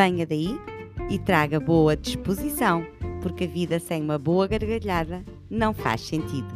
Venha 0.00 0.24
daí 0.24 0.56
e 1.10 1.18
traga 1.18 1.58
boa 1.58 1.96
disposição, 1.96 2.86
porque 3.20 3.42
a 3.42 3.46
vida 3.48 3.80
sem 3.80 4.00
uma 4.00 4.16
boa 4.16 4.46
gargalhada 4.46 5.24
não 5.50 5.74
faz 5.74 6.02
sentido. 6.02 6.46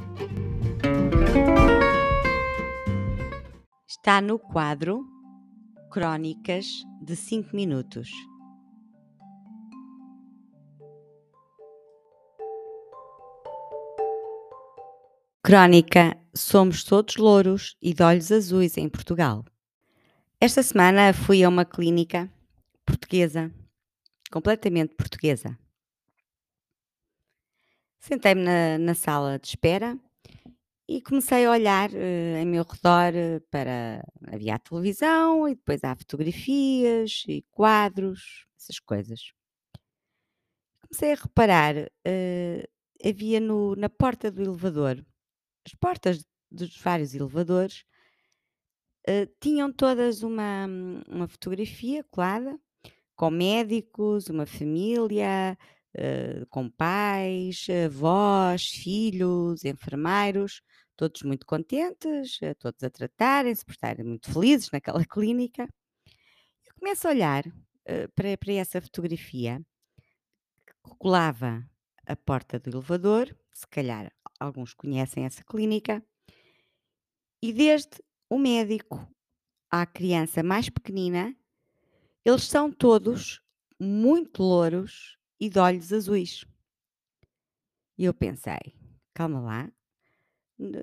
Está 3.85 4.21
no 4.21 4.39
quadro 4.39 5.05
Crónicas 5.91 6.67
de 7.03 7.17
5 7.17 7.57
Minutos. 7.57 8.13
Crónica 15.43 16.17
Somos 16.33 16.85
Todos 16.85 17.17
Louros 17.17 17.77
e 17.83 17.93
de 17.93 18.05
Olhos 18.05 18.31
Azuis 18.31 18.77
em 18.77 18.89
Portugal. 18.89 19.45
Esta 20.41 20.63
semana 20.63 21.13
fui 21.13 21.43
a 21.43 21.49
uma 21.49 21.65
clínica 21.65 22.31
portuguesa, 22.85 23.53
completamente 24.31 24.95
portuguesa. 24.95 25.59
Sentei-me 28.01 28.43
na, 28.43 28.79
na, 28.79 28.95
sala 28.95 29.39
de 29.39 29.49
espera 29.49 29.97
e 30.89 31.01
comecei 31.01 31.47
a 31.47 31.51
olhar 31.53 31.91
uh, 31.91 32.37
em 32.37 32.45
meu 32.45 32.65
redor 32.65 33.13
uh, 33.15 33.41
para. 33.49 34.03
Havia 34.27 34.57
a 34.57 34.59
televisão 34.59 35.49
e 35.49 35.55
depois 35.55 35.85
há 35.85 35.95
fotografias 35.95 37.25
e 37.29 37.45
quadros, 37.51 38.47
essas 38.59 38.81
coisas. 38.81 39.33
Comecei 40.81 41.13
a 41.13 41.17
reparar, 41.17 41.77
uh, 41.77 43.09
havia 43.09 43.41
no, 43.41 43.77
na 43.77 43.89
porta 43.89 44.31
do 44.31 44.43
elevador, 44.43 45.05
as 45.65 45.75
portas 45.75 46.25
dos 46.51 46.77
vários 46.79 47.15
elevadores 47.15 47.85
tinham 49.41 49.73
todas 49.73 50.23
uma, 50.23 50.67
uma 51.09 51.27
fotografia 51.27 52.05
colada 52.05 52.57
com 53.23 53.31
médicos, 53.31 54.29
uma 54.29 54.45
família, 54.45 55.57
uh, 55.95 56.45
com 56.51 56.69
pais, 56.69 57.69
avós, 57.87 58.67
filhos, 58.67 59.65
enfermeiros, 59.65 60.61
todos 60.97 61.23
muito 61.23 61.47
contentes, 61.47 62.39
uh, 62.39 62.53
todos 62.59 62.83
a 62.83 62.91
tratarem-se, 62.91 63.65
por 63.65 63.71
estarem 63.71 64.05
muito 64.05 64.29
felizes 64.29 64.73
naquela 64.73 65.05
clínica. 65.07 65.69
Eu 66.67 66.75
começo 66.81 67.07
a 67.07 67.11
olhar 67.13 67.47
uh, 67.47 68.13
para, 68.17 68.37
para 68.37 68.53
essa 68.55 68.83
fotografia 68.83 69.65
que 70.67 70.97
colava 70.99 71.65
a 72.05 72.17
porta 72.17 72.59
do 72.59 72.71
elevador, 72.71 73.33
se 73.53 73.69
calhar 73.69 74.13
alguns 74.41 74.75
conhecem 74.75 75.27
essa 75.27 75.45
clínica, 75.45 76.05
e 77.41 77.53
desde 77.53 78.03
o 78.29 78.37
médico 78.37 79.09
à 79.71 79.87
criança 79.87 80.43
mais 80.43 80.69
pequenina, 80.69 81.33
eles 82.25 82.45
são 82.45 82.71
todos 82.71 83.41
muito 83.79 84.43
louros 84.43 85.19
e 85.41 85.49
de 85.49 85.59
olhos 85.59 85.93
azuis. 85.93 86.45
E 87.99 88.05
eu 88.05 88.15
pensei, 88.15 88.75
calma 89.13 89.41
lá, 89.41 89.73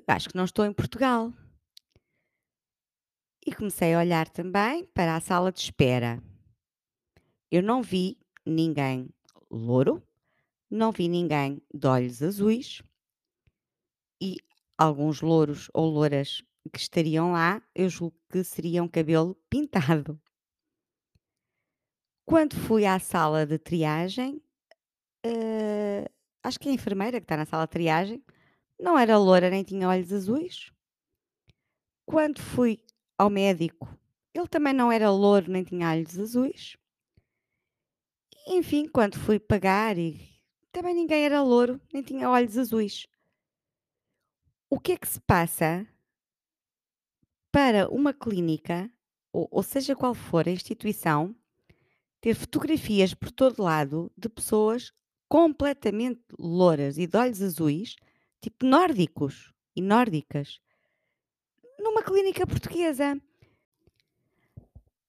acho 0.06 0.28
que 0.28 0.36
não 0.36 0.44
estou 0.44 0.64
em 0.64 0.72
Portugal. 0.72 1.32
E 3.46 3.54
comecei 3.54 3.94
a 3.94 3.98
olhar 3.98 4.28
também 4.28 4.84
para 4.86 5.16
a 5.16 5.20
sala 5.20 5.50
de 5.50 5.60
espera. 5.60 6.22
Eu 7.50 7.62
não 7.62 7.82
vi 7.82 8.18
ninguém 8.44 9.08
louro, 9.50 10.02
não 10.70 10.92
vi 10.92 11.08
ninguém 11.08 11.60
de 11.72 11.86
olhos 11.86 12.22
azuis 12.22 12.82
e 14.20 14.36
alguns 14.76 15.20
louros 15.20 15.68
ou 15.72 15.90
louras 15.90 16.42
que 16.72 16.78
estariam 16.78 17.32
lá, 17.32 17.62
eu 17.74 17.88
julgo 17.88 18.16
que 18.28 18.44
seriam 18.44 18.86
cabelo 18.86 19.34
pintado. 19.48 20.20
Quando 22.30 22.54
fui 22.54 22.86
à 22.86 22.96
sala 23.00 23.44
de 23.44 23.58
triagem, 23.58 24.40
eh, 25.24 26.08
acho 26.44 26.60
que 26.60 26.68
a 26.68 26.72
enfermeira 26.72 27.18
que 27.18 27.24
está 27.24 27.36
na 27.36 27.44
sala 27.44 27.64
de 27.64 27.72
triagem 27.72 28.24
não 28.78 28.96
era 28.96 29.18
loura 29.18 29.50
nem 29.50 29.64
tinha 29.64 29.88
olhos 29.88 30.12
azuis. 30.12 30.70
Quando 32.06 32.40
fui 32.40 32.78
ao 33.18 33.28
médico, 33.28 33.88
ele 34.32 34.46
também 34.46 34.72
não 34.72 34.92
era 34.92 35.10
louro 35.10 35.50
nem 35.50 35.64
tinha 35.64 35.90
olhos 35.90 36.16
azuis. 36.20 36.76
Enfim, 38.46 38.86
quando 38.86 39.18
fui 39.18 39.40
pagar 39.40 39.98
e 39.98 40.40
também 40.70 40.94
ninguém 40.94 41.24
era 41.24 41.42
louro 41.42 41.80
nem 41.92 42.00
tinha 42.00 42.30
olhos 42.30 42.56
azuis. 42.56 43.08
O 44.70 44.78
que 44.78 44.92
é 44.92 44.96
que 44.96 45.08
se 45.08 45.20
passa 45.22 45.84
para 47.50 47.88
uma 47.90 48.14
clínica, 48.14 48.88
ou, 49.32 49.48
ou 49.50 49.64
seja 49.64 49.96
qual 49.96 50.14
for 50.14 50.46
a 50.46 50.52
instituição, 50.52 51.34
ter 52.20 52.34
fotografias 52.34 53.14
por 53.14 53.30
todo 53.30 53.62
lado 53.62 54.12
de 54.16 54.28
pessoas 54.28 54.92
completamente 55.28 56.22
louras 56.38 56.98
e 56.98 57.06
de 57.06 57.16
olhos 57.16 57.40
azuis, 57.40 57.96
tipo 58.40 58.66
nórdicos 58.66 59.52
e 59.76 59.80
nórdicas, 59.80 60.60
numa 61.78 62.02
clínica 62.02 62.46
portuguesa. 62.46 63.20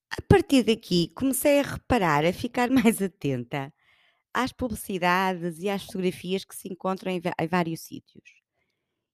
A 0.09 0.21
partir 0.27 0.63
daqui 0.63 1.09
comecei 1.15 1.59
a 1.59 1.63
reparar, 1.63 2.25
a 2.25 2.33
ficar 2.33 2.69
mais 2.71 3.01
atenta 3.01 3.73
às 4.33 4.51
publicidades 4.51 5.59
e 5.59 5.69
às 5.69 5.83
fotografias 5.83 6.45
que 6.45 6.55
se 6.55 6.69
encontram 6.71 7.11
em, 7.11 7.21
vários 7.49 7.81
sítios. 7.81 8.41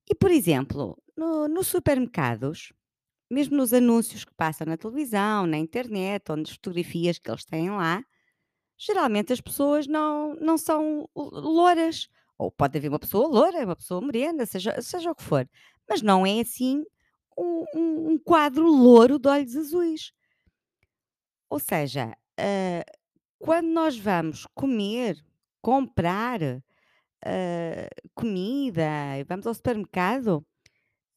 E, 0.10 0.14
por 0.14 0.32
exemplo, 0.32 1.02
no, 1.16 1.48
nos 1.48 1.68
supermercados, 1.68 2.72
mesmo 3.30 3.58
nos 3.58 3.74
anúncios 3.74 4.24
que 4.24 4.34
passam 4.34 4.68
na 4.68 4.78
televisão, 4.78 5.46
na 5.46 5.58
internet, 5.58 6.30
ou 6.30 6.38
nas 6.38 6.52
fotografias 6.52 7.20
que 7.20 7.30
eles 7.30 7.46
têm 7.46 7.70
lá, 7.70 8.04
geralmente 8.78 9.34
as 9.34 9.42
pessoas 9.42 9.88
não, 9.88 10.36
não 10.36 10.58
são 10.58 11.10
louras. 11.16 12.10
Ou 12.38 12.52
pode 12.52 12.78
haver 12.78 12.90
uma 12.90 13.00
pessoa 13.00 13.28
loura, 13.28 13.66
uma 13.66 13.76
pessoa 13.76 14.00
morena, 14.00 14.46
seja, 14.46 14.80
seja 14.82 15.12
o 15.12 15.16
que 15.16 15.24
for. 15.24 15.50
Mas 15.90 16.02
não 16.02 16.26
é 16.26 16.40
assim 16.40 16.84
um, 17.38 17.66
um, 17.76 18.12
um 18.12 18.18
quadro 18.18 18.68
louro 18.68 19.20
de 19.20 19.28
olhos 19.28 19.56
azuis. 19.56 20.12
Ou 21.50 21.60
seja, 21.60 22.16
uh, 22.40 22.98
quando 23.40 23.68
nós 23.68 23.98
vamos 23.98 24.46
comer, 24.54 25.24
comprar 25.62 26.42
uh, 26.42 28.12
comida, 28.14 28.84
vamos 29.28 29.48
ao 29.48 29.54
supermercado, 29.54 30.46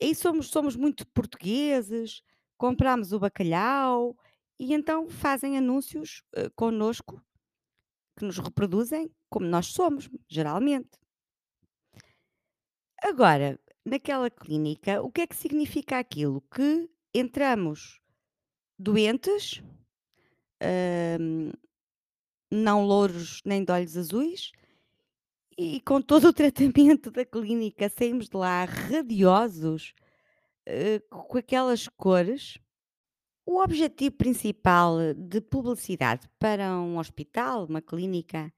e 0.00 0.14
somos, 0.14 0.48
somos 0.48 0.76
muito 0.76 1.06
portugueses, 1.08 2.22
compramos 2.56 3.12
o 3.12 3.20
bacalhau 3.20 4.16
e 4.58 4.72
então 4.72 5.08
fazem 5.08 5.58
anúncios 5.58 6.22
uh, 6.36 6.50
connosco 6.56 7.22
que 8.16 8.24
nos 8.24 8.38
reproduzem 8.38 9.10
como 9.28 9.46
nós 9.46 9.66
somos, 9.66 10.10
geralmente. 10.28 10.98
Agora, 13.02 13.58
naquela 13.84 14.28
clínica, 14.28 15.00
o 15.02 15.10
que 15.10 15.22
é 15.22 15.26
que 15.26 15.36
significa 15.36 15.98
aquilo? 15.98 16.42
Que 16.52 16.90
entramos 17.14 18.00
doentes, 18.78 19.62
hum, 21.18 21.50
não 22.50 22.84
louros 22.84 23.40
nem 23.44 23.64
de 23.64 23.72
olhos 23.72 23.96
azuis, 23.96 24.52
e 25.62 25.78
com 25.82 26.00
todo 26.00 26.28
o 26.28 26.32
tratamento 26.32 27.10
da 27.10 27.22
clínica 27.22 27.90
saímos 27.90 28.30
de 28.30 28.36
lá 28.36 28.64
radiosos, 28.64 29.92
eh, 30.64 31.00
com 31.10 31.36
aquelas 31.36 31.86
cores. 31.86 32.58
O 33.44 33.62
objetivo 33.62 34.16
principal 34.16 34.96
de 35.14 35.38
publicidade 35.42 36.26
para 36.38 36.72
um 36.78 36.96
hospital, 36.96 37.66
uma 37.66 37.82
clínica, 37.82 38.50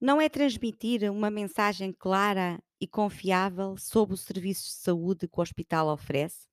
não 0.00 0.20
é 0.20 0.28
transmitir 0.28 1.10
uma 1.10 1.30
mensagem 1.30 1.92
clara 1.92 2.62
e 2.80 2.86
confiável 2.86 3.76
sobre 3.76 4.14
o 4.14 4.16
serviço 4.16 4.66
de 4.66 4.74
saúde 4.74 5.26
que 5.26 5.40
o 5.40 5.42
hospital 5.42 5.88
oferece? 5.88 6.46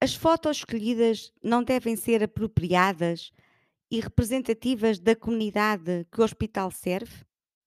As 0.00 0.12
fotos 0.12 0.56
escolhidas 0.56 1.32
não 1.40 1.62
devem 1.62 1.94
ser 1.94 2.24
apropriadas 2.24 3.30
e 3.88 4.00
representativas 4.00 4.98
da 4.98 5.14
comunidade 5.14 6.04
que 6.10 6.20
o 6.20 6.24
hospital 6.24 6.72
serve? 6.72 7.24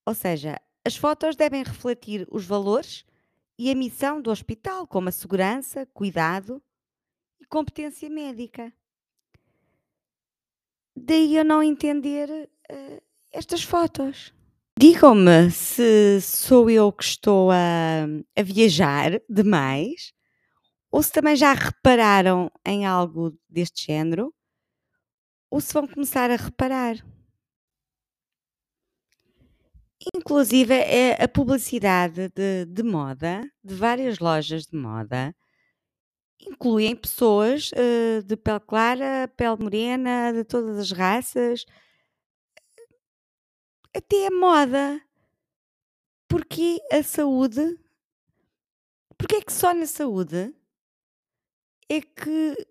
Ou 0.07 0.13
seja, 0.13 0.57
as 0.85 0.95
fotos 0.95 1.35
devem 1.35 1.61
refletir 1.61 2.25
os 2.31 2.45
valores 2.45 3.03
e 3.59 3.69
a 3.69 3.75
missão 3.75 4.21
do 4.21 4.31
hospital, 4.31 4.87
como 4.87 5.09
a 5.09 5.11
segurança, 5.11 5.85
cuidado 5.93 6.63
e 7.41 7.45
competência 7.45 8.09
médica. 8.09 8.71
daí 10.95 11.35
eu 11.35 11.43
não 11.43 11.61
entender 11.61 12.29
uh, 12.71 13.01
estas 13.33 13.63
fotos. 13.63 14.33
Digam-me 14.79 15.51
se 15.51 16.21
sou 16.21 16.69
eu 16.69 16.89
que 16.93 17.03
estou 17.03 17.51
a, 17.51 18.05
a 18.33 18.41
viajar 18.41 19.21
demais 19.29 20.13
ou 20.89 21.03
se 21.03 21.11
também 21.11 21.35
já 21.35 21.51
repararam 21.51 22.49
em 22.65 22.85
algo 22.85 23.37
deste 23.49 23.87
género 23.87 24.33
ou 25.51 25.59
se 25.59 25.73
vão 25.73 25.85
começar 25.85 26.31
a 26.31 26.37
reparar. 26.37 26.95
Inclusive, 30.15 30.73
é 30.73 31.21
a 31.21 31.27
publicidade 31.27 32.29
de, 32.29 32.65
de 32.65 32.83
moda, 32.83 33.41
de 33.63 33.73
várias 33.75 34.19
lojas 34.19 34.65
de 34.65 34.77
moda, 34.77 35.35
incluem 36.39 36.95
pessoas 36.95 37.71
uh, 37.71 38.23
de 38.23 38.37
pele 38.37 38.59
clara, 38.59 39.27
pele 39.35 39.57
morena, 39.59 40.31
de 40.33 40.43
todas 40.43 40.77
as 40.77 40.91
raças, 40.91 41.65
até 43.95 44.27
a 44.27 44.31
moda. 44.31 45.01
Porque 46.29 46.79
a 46.91 47.01
saúde, 47.01 47.79
porque 49.17 49.37
é 49.37 49.41
que 49.41 49.53
só 49.53 49.73
na 49.73 49.85
saúde 49.85 50.53
é 51.89 52.01
que 52.01 52.67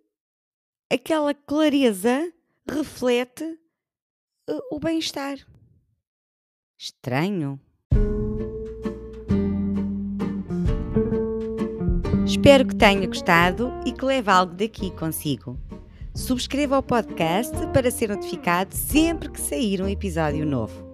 aquela 0.93 1.33
clareza 1.35 2.33
reflete 2.69 3.45
uh, 4.49 4.61
o 4.71 4.79
bem-estar? 4.79 5.39
Estranho. 6.79 7.59
Espero 12.27 12.67
que 12.67 12.77
tenha 12.77 13.07
gostado 13.07 13.73
e 13.87 13.93
que 13.93 14.05
leve 14.05 14.31
algo 14.31 14.55
daqui 14.55 14.91
consigo. 14.91 15.59
Subscreva 16.15 16.79
o 16.79 16.83
podcast 16.83 17.55
para 17.73 17.91
ser 17.91 18.11
notificado 18.11 18.75
sempre 18.75 19.31
que 19.31 19.41
sair 19.41 19.81
um 19.81 19.89
episódio 19.89 20.45
novo. 20.45 20.85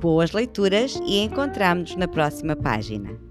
Boas 0.00 0.32
leituras 0.32 0.98
e 1.06 1.18
encontramos-nos 1.18 1.96
na 1.96 2.08
próxima 2.08 2.56
página. 2.56 3.25